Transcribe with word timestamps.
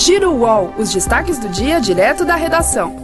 Giro 0.00 0.32
UOL, 0.32 0.72
os 0.78 0.94
destaques 0.94 1.38
do 1.38 1.46
dia 1.50 1.78
direto 1.78 2.24
da 2.24 2.34
redação. 2.34 2.96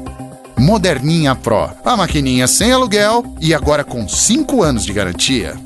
Moderninha 0.59 1.35
Pro, 1.35 1.69
a 1.85 1.95
maquininha 1.95 2.47
sem 2.47 2.73
aluguel 2.73 3.23
e 3.39 3.53
agora 3.53 3.85
com 3.85 4.09
5 4.09 4.63
anos 4.63 4.83
de 4.83 4.95
garantia. 4.95 5.57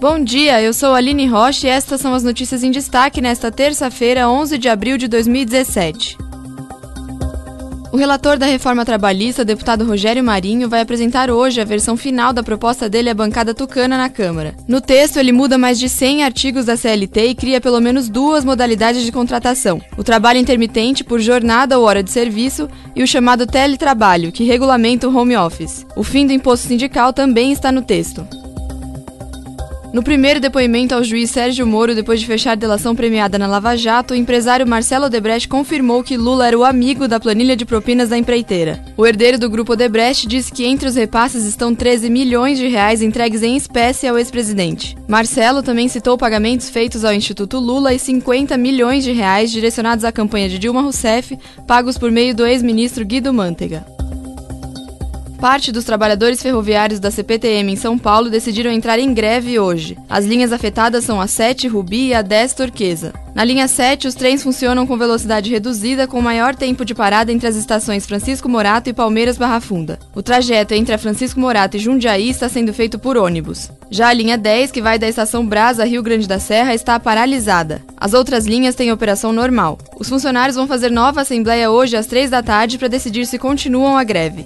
Bom 0.00 0.22
dia, 0.22 0.62
eu 0.62 0.72
sou 0.72 0.94
Aline 0.94 1.26
Rocha 1.26 1.66
e 1.66 1.70
estas 1.70 2.00
são 2.00 2.14
as 2.14 2.22
notícias 2.22 2.62
em 2.62 2.70
destaque 2.70 3.20
nesta 3.20 3.50
terça-feira, 3.50 4.28
11 4.28 4.58
de 4.58 4.68
abril 4.68 4.96
de 4.96 5.08
2017. 5.08 6.16
O 7.90 7.96
relator 7.96 8.36
da 8.36 8.44
reforma 8.44 8.84
trabalhista, 8.84 9.46
deputado 9.46 9.84
Rogério 9.84 10.22
Marinho, 10.22 10.68
vai 10.68 10.82
apresentar 10.82 11.30
hoje 11.30 11.58
a 11.58 11.64
versão 11.64 11.96
final 11.96 12.34
da 12.34 12.42
proposta 12.42 12.86
dele 12.86 13.08
à 13.08 13.14
bancada 13.14 13.54
tucana 13.54 13.96
na 13.96 14.10
Câmara. 14.10 14.54
No 14.68 14.78
texto, 14.78 15.16
ele 15.16 15.32
muda 15.32 15.56
mais 15.56 15.78
de 15.78 15.88
100 15.88 16.22
artigos 16.22 16.66
da 16.66 16.76
CLT 16.76 17.28
e 17.28 17.34
cria 17.34 17.62
pelo 17.62 17.80
menos 17.80 18.10
duas 18.10 18.44
modalidades 18.44 19.02
de 19.02 19.10
contratação: 19.10 19.80
o 19.96 20.04
trabalho 20.04 20.38
intermitente 20.38 21.02
por 21.02 21.18
jornada 21.18 21.78
ou 21.78 21.86
hora 21.86 22.02
de 22.02 22.10
serviço 22.10 22.68
e 22.94 23.02
o 23.02 23.06
chamado 23.06 23.46
teletrabalho, 23.46 24.32
que 24.32 24.44
regulamenta 24.44 25.08
o 25.08 25.16
home 25.16 25.36
office. 25.36 25.86
O 25.96 26.02
fim 26.02 26.26
do 26.26 26.32
imposto 26.32 26.68
sindical 26.68 27.12
também 27.14 27.52
está 27.52 27.72
no 27.72 27.80
texto. 27.80 28.26
No 29.90 30.02
primeiro 30.02 30.38
depoimento 30.38 30.94
ao 30.94 31.02
juiz 31.02 31.30
Sérgio 31.30 31.66
Moro, 31.66 31.94
depois 31.94 32.20
de 32.20 32.26
fechar 32.26 32.54
delação 32.54 32.94
premiada 32.94 33.38
na 33.38 33.46
Lava 33.46 33.74
Jato, 33.74 34.12
o 34.12 34.16
empresário 34.16 34.66
Marcelo 34.66 35.06
Odebrecht 35.06 35.48
confirmou 35.48 36.02
que 36.02 36.16
Lula 36.16 36.46
era 36.46 36.58
o 36.58 36.64
amigo 36.64 37.08
da 37.08 37.18
planilha 37.18 37.56
de 37.56 37.64
propinas 37.64 38.10
da 38.10 38.18
empreiteira. 38.18 38.84
O 38.98 39.06
herdeiro 39.06 39.38
do 39.38 39.48
grupo 39.48 39.72
Odebrecht 39.72 40.28
disse 40.28 40.52
que 40.52 40.66
entre 40.66 40.88
os 40.88 40.94
repasses 40.94 41.44
estão 41.46 41.74
13 41.74 42.10
milhões 42.10 42.58
de 42.58 42.68
reais 42.68 43.00
entregues 43.00 43.42
em 43.42 43.56
espécie 43.56 44.06
ao 44.06 44.18
ex-presidente. 44.18 44.94
Marcelo 45.08 45.62
também 45.62 45.88
citou 45.88 46.18
pagamentos 46.18 46.68
feitos 46.68 47.02
ao 47.02 47.14
Instituto 47.14 47.58
Lula 47.58 47.94
e 47.94 47.98
50 47.98 48.58
milhões 48.58 49.02
de 49.04 49.12
reais 49.12 49.50
direcionados 49.50 50.04
à 50.04 50.12
campanha 50.12 50.50
de 50.50 50.58
Dilma 50.58 50.82
Rousseff, 50.82 51.38
pagos 51.66 51.96
por 51.96 52.10
meio 52.10 52.34
do 52.34 52.46
ex-ministro 52.46 53.06
Guido 53.06 53.32
Mantega. 53.32 53.97
Parte 55.40 55.70
dos 55.70 55.84
trabalhadores 55.84 56.42
ferroviários 56.42 56.98
da 56.98 57.12
CPTM 57.12 57.72
em 57.72 57.76
São 57.76 57.96
Paulo 57.96 58.28
decidiram 58.28 58.72
entrar 58.72 58.98
em 58.98 59.14
greve 59.14 59.56
hoje. 59.56 59.96
As 60.08 60.24
linhas 60.24 60.52
afetadas 60.52 61.04
são 61.04 61.20
a 61.20 61.28
7 61.28 61.68
Rubi 61.68 62.08
e 62.08 62.14
a 62.14 62.22
10 62.22 62.54
Turquesa. 62.54 63.14
Na 63.36 63.44
linha 63.44 63.68
7, 63.68 64.08
os 64.08 64.16
trens 64.16 64.42
funcionam 64.42 64.84
com 64.84 64.98
velocidade 64.98 65.48
reduzida, 65.48 66.08
com 66.08 66.20
maior 66.20 66.56
tempo 66.56 66.84
de 66.84 66.92
parada 66.92 67.30
entre 67.30 67.46
as 67.46 67.54
estações 67.54 68.04
Francisco 68.04 68.48
Morato 68.48 68.90
e 68.90 68.92
Palmeiras 68.92 69.38
Barra 69.38 69.60
Funda. 69.60 69.96
O 70.12 70.24
trajeto 70.24 70.74
entre 70.74 70.92
a 70.92 70.98
Francisco 70.98 71.38
Morato 71.38 71.76
e 71.76 71.80
Jundiaí 71.80 72.28
está 72.28 72.48
sendo 72.48 72.74
feito 72.74 72.98
por 72.98 73.16
ônibus. 73.16 73.70
Já 73.88 74.08
a 74.08 74.12
linha 74.12 74.36
10, 74.36 74.72
que 74.72 74.82
vai 74.82 74.98
da 74.98 75.08
estação 75.08 75.46
Brasa 75.46 75.84
Rio 75.84 76.02
Grande 76.02 76.26
da 76.26 76.40
Serra, 76.40 76.74
está 76.74 76.98
paralisada. 76.98 77.80
As 77.96 78.12
outras 78.12 78.44
linhas 78.44 78.74
têm 78.74 78.90
operação 78.90 79.32
normal. 79.32 79.78
Os 80.00 80.08
funcionários 80.08 80.56
vão 80.56 80.66
fazer 80.66 80.90
nova 80.90 81.20
assembleia 81.20 81.70
hoje 81.70 81.96
às 81.96 82.06
3 82.06 82.28
da 82.28 82.42
tarde 82.42 82.76
para 82.76 82.88
decidir 82.88 83.24
se 83.24 83.38
continuam 83.38 83.96
a 83.96 84.02
greve. 84.02 84.44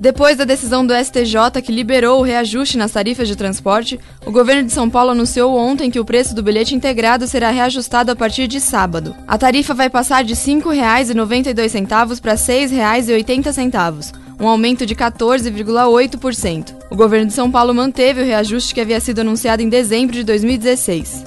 Depois 0.00 0.38
da 0.38 0.44
decisão 0.44 0.86
do 0.86 0.94
STJ 0.94 1.60
que 1.62 1.70
liberou 1.70 2.20
o 2.20 2.22
reajuste 2.22 2.78
nas 2.78 2.90
tarifas 2.90 3.28
de 3.28 3.36
transporte, 3.36 4.00
o 4.24 4.32
governo 4.32 4.62
de 4.62 4.72
São 4.72 4.88
Paulo 4.88 5.10
anunciou 5.10 5.54
ontem 5.54 5.90
que 5.90 6.00
o 6.00 6.04
preço 6.06 6.34
do 6.34 6.42
bilhete 6.42 6.74
integrado 6.74 7.26
será 7.26 7.50
reajustado 7.50 8.10
a 8.10 8.16
partir 8.16 8.46
de 8.46 8.62
sábado. 8.62 9.14
A 9.28 9.36
tarifa 9.36 9.74
vai 9.74 9.90
passar 9.90 10.24
de 10.24 10.32
R$ 10.32 10.40
5,92 10.40 12.18
para 12.18 12.32
R$ 12.32 12.38
6,80, 12.38 14.14
um 14.40 14.48
aumento 14.48 14.86
de 14.86 14.94
14,8%. 14.94 16.74
O 16.90 16.96
governo 16.96 17.26
de 17.26 17.34
São 17.34 17.50
Paulo 17.50 17.74
manteve 17.74 18.22
o 18.22 18.24
reajuste 18.24 18.72
que 18.72 18.80
havia 18.80 19.00
sido 19.00 19.20
anunciado 19.20 19.62
em 19.62 19.68
dezembro 19.68 20.14
de 20.14 20.24
2016. 20.24 21.26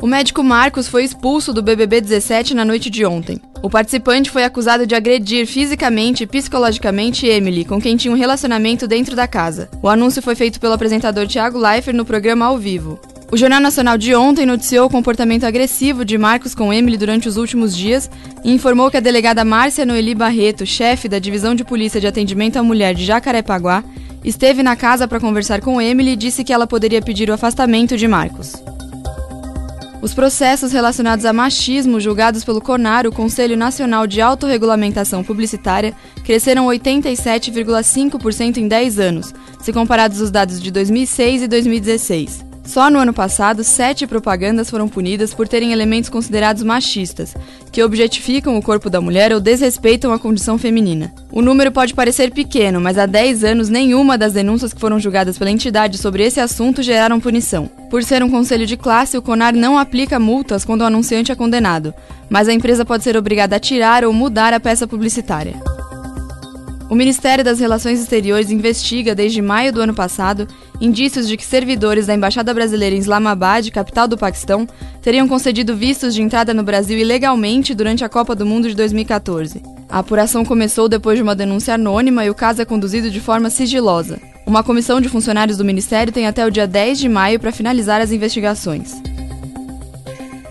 O 0.00 0.06
médico 0.06 0.42
Marcos 0.42 0.88
foi 0.88 1.04
expulso 1.04 1.52
do 1.52 1.62
BBB 1.62 2.00
17 2.00 2.54
na 2.54 2.64
noite 2.64 2.88
de 2.88 3.04
ontem. 3.04 3.38
O 3.66 3.68
participante 3.68 4.30
foi 4.30 4.44
acusado 4.44 4.86
de 4.86 4.94
agredir 4.94 5.44
fisicamente 5.44 6.22
e 6.22 6.26
psicologicamente 6.28 7.26
Emily, 7.26 7.64
com 7.64 7.80
quem 7.80 7.96
tinha 7.96 8.14
um 8.14 8.16
relacionamento 8.16 8.86
dentro 8.86 9.16
da 9.16 9.26
casa. 9.26 9.68
O 9.82 9.88
anúncio 9.88 10.22
foi 10.22 10.36
feito 10.36 10.60
pelo 10.60 10.74
apresentador 10.74 11.26
Tiago 11.26 11.58
Leifert 11.58 11.96
no 11.96 12.04
programa 12.04 12.46
Ao 12.46 12.56
Vivo. 12.56 13.00
O 13.28 13.36
Jornal 13.36 13.58
Nacional 13.58 13.98
de 13.98 14.14
ontem 14.14 14.46
noticiou 14.46 14.86
o 14.86 14.88
comportamento 14.88 15.42
agressivo 15.42 16.04
de 16.04 16.16
Marcos 16.16 16.54
com 16.54 16.72
Emily 16.72 16.96
durante 16.96 17.28
os 17.28 17.36
últimos 17.36 17.76
dias 17.76 18.08
e 18.44 18.52
informou 18.52 18.88
que 18.88 18.98
a 18.98 19.00
delegada 19.00 19.44
Márcia 19.44 19.84
Noeli 19.84 20.14
Barreto, 20.14 20.64
chefe 20.64 21.08
da 21.08 21.18
Divisão 21.18 21.52
de 21.52 21.64
Polícia 21.64 22.00
de 22.00 22.06
Atendimento 22.06 22.58
à 22.58 22.62
Mulher 22.62 22.94
de 22.94 23.04
Jacarepaguá, 23.04 23.82
esteve 24.24 24.62
na 24.62 24.76
casa 24.76 25.08
para 25.08 25.18
conversar 25.18 25.60
com 25.60 25.82
Emily 25.82 26.12
e 26.12 26.16
disse 26.16 26.44
que 26.44 26.52
ela 26.52 26.68
poderia 26.68 27.02
pedir 27.02 27.28
o 27.28 27.34
afastamento 27.34 27.96
de 27.96 28.06
Marcos. 28.06 28.52
Os 30.06 30.14
processos 30.14 30.70
relacionados 30.70 31.24
a 31.24 31.32
machismo 31.32 31.98
julgados 31.98 32.44
pelo 32.44 32.60
CONAR, 32.60 33.08
o 33.08 33.12
Conselho 33.12 33.56
Nacional 33.56 34.06
de 34.06 34.20
Autorregulamentação 34.20 35.24
Publicitária, 35.24 35.92
cresceram 36.24 36.68
87,5% 36.68 38.58
em 38.58 38.68
10 38.68 39.00
anos, 39.00 39.34
se 39.60 39.72
comparados 39.72 40.20
os 40.20 40.30
dados 40.30 40.62
de 40.62 40.70
2006 40.70 41.42
e 41.42 41.48
2016. 41.48 42.45
Só 42.66 42.90
no 42.90 42.98
ano 42.98 43.12
passado, 43.12 43.62
sete 43.62 44.06
propagandas 44.06 44.68
foram 44.68 44.88
punidas 44.88 45.32
por 45.32 45.46
terem 45.46 45.72
elementos 45.72 46.10
considerados 46.10 46.64
machistas, 46.64 47.34
que 47.70 47.82
objetificam 47.82 48.58
o 48.58 48.62
corpo 48.62 48.90
da 48.90 49.00
mulher 49.00 49.32
ou 49.32 49.40
desrespeitam 49.40 50.12
a 50.12 50.18
condição 50.18 50.58
feminina. 50.58 51.14
O 51.30 51.40
número 51.40 51.70
pode 51.70 51.94
parecer 51.94 52.32
pequeno, 52.32 52.80
mas 52.80 52.98
há 52.98 53.06
10 53.06 53.44
anos 53.44 53.68
nenhuma 53.68 54.18
das 54.18 54.32
denúncias 54.32 54.74
que 54.74 54.80
foram 54.80 54.98
julgadas 54.98 55.38
pela 55.38 55.50
entidade 55.50 55.96
sobre 55.96 56.24
esse 56.24 56.40
assunto 56.40 56.82
geraram 56.82 57.20
punição. 57.20 57.70
Por 57.88 58.02
ser 58.02 58.22
um 58.22 58.30
conselho 58.30 58.66
de 58.66 58.76
classe, 58.76 59.16
o 59.16 59.22
CONAR 59.22 59.54
não 59.54 59.78
aplica 59.78 60.18
multas 60.18 60.64
quando 60.64 60.80
o 60.80 60.86
anunciante 60.86 61.30
é 61.30 61.36
condenado, 61.36 61.94
mas 62.28 62.48
a 62.48 62.52
empresa 62.52 62.84
pode 62.84 63.04
ser 63.04 63.16
obrigada 63.16 63.56
a 63.56 63.60
tirar 63.60 64.04
ou 64.04 64.12
mudar 64.12 64.52
a 64.52 64.60
peça 64.60 64.88
publicitária. 64.88 65.54
O 66.88 66.94
Ministério 66.94 67.44
das 67.44 67.58
Relações 67.58 68.00
Exteriores 68.00 68.48
investiga 68.48 69.12
desde 69.12 69.42
maio 69.42 69.72
do 69.72 69.80
ano 69.80 69.92
passado 69.92 70.46
indícios 70.80 71.26
de 71.26 71.36
que 71.36 71.44
servidores 71.44 72.06
da 72.06 72.14
Embaixada 72.14 72.54
Brasileira 72.54 72.94
em 72.94 72.98
Islamabad, 73.00 73.68
capital 73.70 74.06
do 74.06 74.16
Paquistão, 74.16 74.68
teriam 75.02 75.26
concedido 75.26 75.74
vistos 75.74 76.14
de 76.14 76.22
entrada 76.22 76.54
no 76.54 76.62
Brasil 76.62 76.96
ilegalmente 76.96 77.74
durante 77.74 78.04
a 78.04 78.08
Copa 78.08 78.36
do 78.36 78.46
Mundo 78.46 78.68
de 78.68 78.76
2014. 78.76 79.60
A 79.88 79.98
apuração 79.98 80.44
começou 80.44 80.88
depois 80.88 81.16
de 81.16 81.22
uma 81.24 81.34
denúncia 81.34 81.74
anônima 81.74 82.24
e 82.24 82.30
o 82.30 82.34
caso 82.34 82.62
é 82.62 82.64
conduzido 82.64 83.10
de 83.10 83.20
forma 83.20 83.50
sigilosa. 83.50 84.20
Uma 84.46 84.62
comissão 84.62 85.00
de 85.00 85.08
funcionários 85.08 85.58
do 85.58 85.64
Ministério 85.64 86.12
tem 86.12 86.28
até 86.28 86.46
o 86.46 86.50
dia 86.52 86.68
10 86.68 87.00
de 87.00 87.08
maio 87.08 87.40
para 87.40 87.50
finalizar 87.50 88.00
as 88.00 88.12
investigações. 88.12 88.94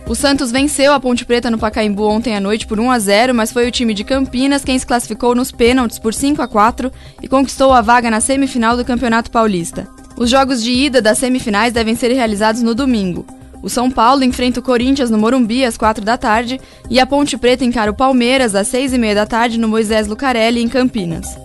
O 0.08 0.14
Santos 0.14 0.52
venceu 0.52 0.94
a 0.94 1.00
Ponte 1.00 1.26
Preta 1.26 1.50
no 1.50 1.58
Pacaembu 1.58 2.08
ontem 2.08 2.36
à 2.36 2.40
noite 2.40 2.68
por 2.68 2.80
1 2.80 2.92
a 2.92 3.00
0, 3.00 3.34
mas 3.34 3.52
foi 3.52 3.68
o 3.68 3.72
time 3.72 3.92
de 3.92 4.04
Campinas 4.04 4.64
quem 4.64 4.78
se 4.78 4.86
classificou 4.86 5.34
nos 5.34 5.52
pênaltis 5.52 5.98
por 5.98 6.14
5 6.14 6.44
a 6.44 6.48
4 6.48 6.92
e 7.24 7.28
conquistou 7.28 7.74
a 7.74 7.82
vaga 7.82 8.12
na 8.12 8.22
semifinal 8.22 8.78
do 8.78 8.86
Campeonato 8.86 9.32
Paulista. 9.32 9.88
Os 10.16 10.30
jogos 10.30 10.64
de 10.64 10.72
ida 10.72 11.02
das 11.02 11.18
semifinais 11.18 11.74
devem 11.74 11.96
ser 11.96 12.14
realizados 12.14 12.62
no 12.62 12.76
domingo. 12.76 13.26
O 13.64 13.70
São 13.70 13.90
Paulo 13.90 14.24
enfrenta 14.24 14.60
o 14.60 14.64
Corinthians 14.64 15.10
no 15.10 15.18
Morumbi 15.18 15.66
às 15.66 15.76
4 15.76 16.06
da 16.06 16.18
tarde 16.20 16.62
e 16.88 17.00
a 17.00 17.06
Ponte 17.08 17.36
Preta 17.36 17.66
encara 17.66 17.90
o 17.90 17.96
Palmeiras 17.96 18.54
às 18.54 18.68
6 18.68 18.94
e 18.94 18.98
meia 19.00 19.16
da 19.16 19.26
tarde 19.26 19.58
no 19.58 19.68
Moisés 19.68 20.06
Lucarelli, 20.06 20.62
em 20.62 20.68
Campinas. 20.68 21.45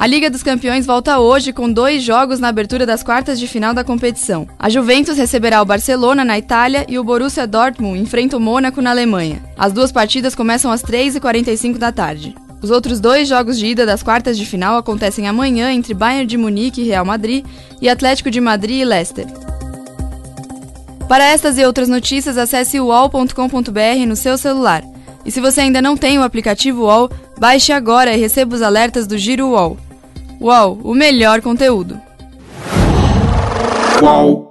A 0.00 0.06
Liga 0.06 0.30
dos 0.30 0.42
Campeões 0.42 0.86
volta 0.86 1.18
hoje 1.18 1.52
com 1.52 1.70
dois 1.70 2.02
jogos 2.02 2.40
na 2.40 2.48
abertura 2.48 2.86
das 2.86 3.02
quartas 3.02 3.38
de 3.38 3.46
final 3.46 3.74
da 3.74 3.84
competição. 3.84 4.48
A 4.58 4.70
Juventus 4.70 5.18
receberá 5.18 5.60
o 5.60 5.64
Barcelona 5.66 6.24
na 6.24 6.38
Itália 6.38 6.86
e 6.88 6.98
o 6.98 7.04
Borussia 7.04 7.46
Dortmund 7.46 8.00
enfrenta 8.00 8.34
o 8.34 8.40
Mônaco 8.40 8.80
na 8.80 8.92
Alemanha. 8.92 9.42
As 9.58 9.74
duas 9.74 9.92
partidas 9.92 10.34
começam 10.34 10.72
às 10.72 10.82
3h45 10.82 11.76
da 11.76 11.92
tarde. 11.92 12.34
Os 12.62 12.70
outros 12.70 12.98
dois 12.98 13.28
jogos 13.28 13.58
de 13.58 13.66
ida 13.66 13.84
das 13.84 14.02
quartas 14.02 14.38
de 14.38 14.46
final 14.46 14.78
acontecem 14.78 15.28
amanhã 15.28 15.70
entre 15.70 15.92
Bayern 15.92 16.24
de 16.24 16.38
Munique 16.38 16.80
e 16.80 16.86
Real 16.86 17.04
Madrid 17.04 17.44
e 17.78 17.86
Atlético 17.86 18.30
de 18.30 18.40
Madrid 18.40 18.80
e 18.80 18.84
Leicester. 18.86 19.26
Para 21.06 21.24
estas 21.24 21.58
e 21.58 21.64
outras 21.66 21.90
notícias, 21.90 22.38
acesse 22.38 22.80
uol.com.br 22.80 24.06
no 24.08 24.16
seu 24.16 24.38
celular. 24.38 24.82
E 25.26 25.30
se 25.30 25.42
você 25.42 25.60
ainda 25.60 25.82
não 25.82 25.94
tem 25.94 26.18
o 26.18 26.22
aplicativo 26.22 26.84
UOL, 26.84 27.10
baixe 27.38 27.70
agora 27.70 28.16
e 28.16 28.18
receba 28.18 28.56
os 28.56 28.62
alertas 28.62 29.06
do 29.06 29.18
Giro 29.18 29.48
UOL. 29.48 29.76
UOL, 30.40 30.80
o 30.82 30.94
melhor 30.94 31.42
conteúdo. 31.42 32.00
UOL. 34.02 34.49